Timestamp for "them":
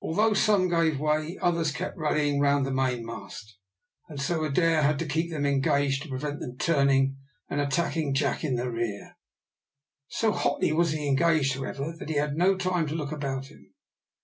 5.32-5.44, 6.38-6.56